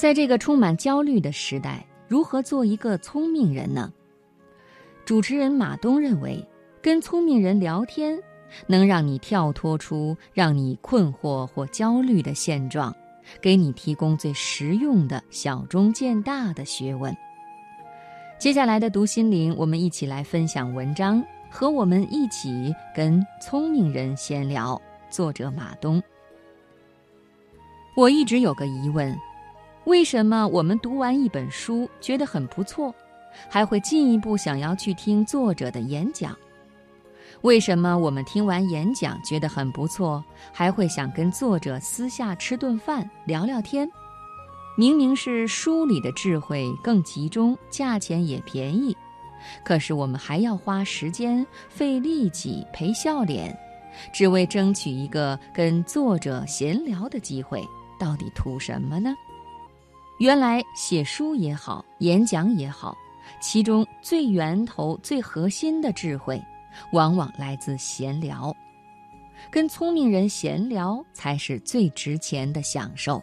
[0.00, 3.92] 在这个充满焦虑的时代，如何做一个聪明人呢？
[5.04, 6.42] 主持人马东认为，
[6.80, 8.18] 跟聪明人聊天，
[8.66, 12.96] 能让你跳脱出让你困惑或焦虑的现状，
[13.42, 17.14] 给你提供最实用的小中见大的学问。
[18.38, 24.80] 接下来的读心灵，我们一起来分享文章，和我们一起跟聪明人闲聊。
[25.10, 26.02] 作者马东。
[27.94, 29.14] 我一直有个疑问：
[29.84, 32.94] 为什么我们读完一本书觉得很不错，
[33.48, 36.36] 还会进一步想要去听作者的演讲？
[37.42, 43.88] 为什么我们听完演讲觉得很不错，还会想跟作者私下吃顿饭聊聊天？
[44.76, 48.94] 明明是书里的智慧更集中，价钱也便宜，
[49.64, 53.58] 可是我们还要花时间、费力气、陪笑脸，
[54.12, 57.66] 只为争取一个跟作者闲聊的机会，
[57.98, 59.14] 到底图什么呢？
[60.20, 62.94] 原来写书也好，演讲也好，
[63.40, 66.38] 其中最源头、最核心的智慧，
[66.92, 68.54] 往往来自闲聊，
[69.50, 73.18] 跟聪明人闲聊才是最值钱的享受。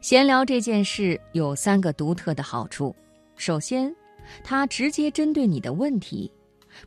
[0.00, 2.96] 闲聊这件事有三个独特的好处：
[3.36, 3.94] 首先，
[4.42, 6.32] 它直接针对你的问题，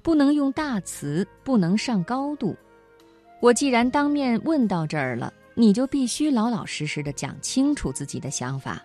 [0.02, 2.55] 不能用大词，不能上高度。
[3.41, 8.84] 我既然当面问到这儿了，你就必须老老实实的讲清楚自己的想法。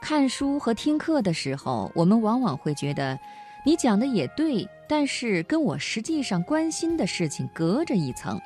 [0.00, 3.18] 看书和听课的时候，我们往往会觉得，
[3.64, 8.38] 你讲的也对，但是跟我实际上关心的事情隔着一层。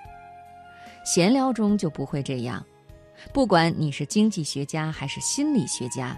[1.04, 2.64] 闲聊中就不会这样。
[3.32, 6.16] 不管你是经济学家还是心理学家，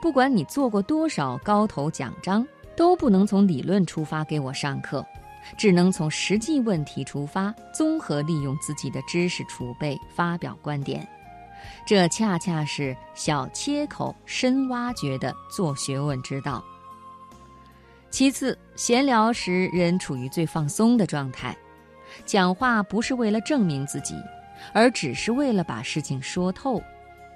[0.00, 5.06] 不管你做过多少高头奖章，都不能从理论出发给我上课，
[5.56, 11.06] 只能从实际问题出发，综合利用自己的知识储备发表观点。
[11.86, 16.62] 这恰恰是小切口深挖掘的做学问之道。
[18.10, 21.56] 其次，闲聊时人处于最放松的状态，
[22.24, 24.14] 讲话不是为了证明自己。
[24.72, 26.80] 而只是为了把事情说透，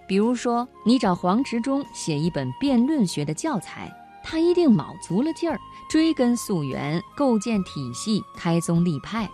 [0.07, 3.93] 比如说，你找黄执中写一本辩论学的教材，
[4.29, 5.57] 他一定卯足了劲儿，
[5.89, 9.31] 追根溯源，构建体系，开宗立派。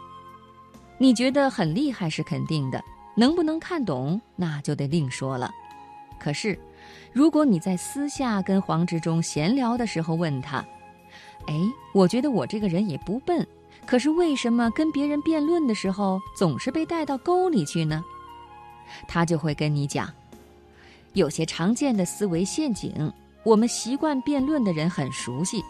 [0.98, 2.78] 你觉得很厉害是肯定的，
[3.16, 5.50] 能不能看懂那就得另说了。
[6.20, 6.58] 可是，
[7.10, 10.62] 如果你在私下跟黄执中闲聊的时候问他
[11.48, 11.54] ：“哎，
[11.94, 13.46] 我觉得我这个人也不笨。”
[13.86, 18.04] 可是为什么跟别人辩论的时候总是被带到沟里去呢？
[19.08, 20.12] 他就会跟你讲，
[21.14, 23.10] 有些常见的思维陷阱，
[23.44, 25.64] 我们习惯辩论的人很熟悉，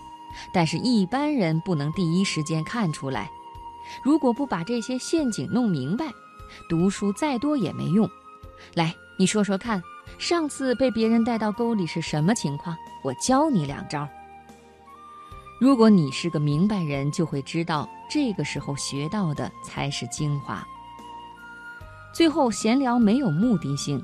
[0.52, 3.30] 但是一般人不能第一时间看出来。
[4.02, 6.06] 如果不把这些陷阱弄明白，
[6.68, 8.08] 读书再多也没用。
[8.74, 9.82] 来，你说说看，
[10.18, 12.76] 上次被别人带到沟里是什么情况？
[13.02, 14.08] 我教你两招。
[15.58, 20.66] 如果你是个明白人，就会知道这个时候学到的才是精华。
[22.12, 24.02] 最后闲聊没有目的性，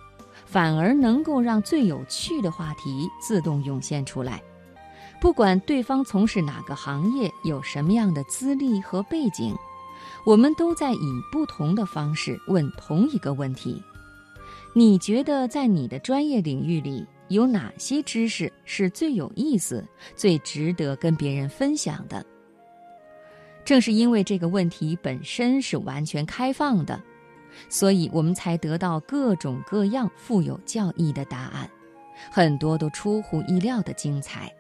[0.50, 4.42] 反而能够让最有趣的话题自动涌现出来。
[5.20, 9.54] 不管对方从事哪个行业，有什么样的资历和背景，
[10.24, 13.82] 我们都在以不同的方式问同一个问题：
[14.72, 17.06] 你觉得在你的专业领域里？
[17.28, 22.24] 有哪些知识是最有意思、最值得跟别人分享的？
[23.66, 26.98] 正是因为这个问题本身是完全开放的，
[27.68, 31.68] 所以我们才得到各种各样富有教义的答案，
[32.30, 34.52] 很多都出乎意料的精彩。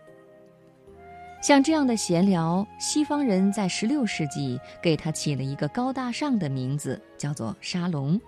[1.40, 8.20] 像这样的闲聊，西方人在16世纪给他起了一个高大上的名字，叫做沙龙。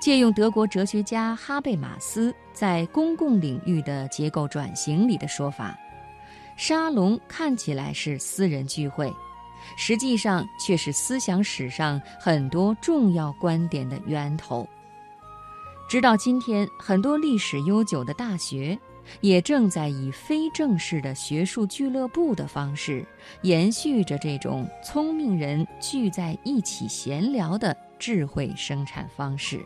[0.00, 5.78] 借用德国哲学家哈贝马斯在公共领域的结构转型里的说法，
[6.56, 9.12] 沙龙看起来是私人聚会，
[9.76, 14.68] 实际上却是思想史上很多重要观点的源头。
[15.88, 18.78] 直到今天，很多历史悠久的大学
[19.20, 23.04] 也正在以非正式的学术俱乐部的方式，
[23.42, 29.60] 延续着这种聪明人聚在一起闲聊的智慧生产方式。